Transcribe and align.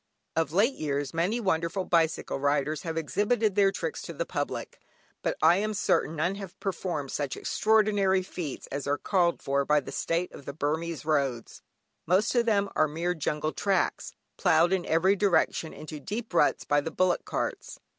Of 0.35 0.51
late 0.51 0.73
years 0.73 1.13
many 1.13 1.39
wonderful 1.39 1.85
bicycle 1.85 2.39
riders 2.39 2.81
have 2.81 2.97
exhibited 2.97 3.53
their 3.53 3.71
tricks 3.71 4.01
to 4.01 4.13
the 4.13 4.25
public, 4.25 4.79
but 5.21 5.37
I 5.43 5.57
am 5.57 5.75
certain 5.75 6.15
none 6.15 6.33
have 6.41 6.59
performed 6.59 7.11
such 7.11 7.37
extraordinary 7.37 8.23
feats 8.23 8.65
as 8.71 8.87
are 8.87 8.97
called 8.97 9.43
for 9.43 9.63
by 9.63 9.79
the 9.79 9.91
state 9.91 10.31
of 10.31 10.45
the 10.45 10.53
Burmese 10.53 11.05
roads, 11.05 11.61
most 12.07 12.33
of 12.33 12.47
them 12.47 12.71
mere 12.87 13.13
jungle 13.13 13.51
tracks, 13.53 14.15
ploughed 14.37 14.73
in 14.73 14.87
every 14.87 15.15
direction 15.15 15.71
into 15.71 15.99
deep 15.99 16.33
ruts 16.33 16.63
by 16.65 16.81
the 16.81 16.89
bullock 16.89 17.23
carts. 17.23 17.79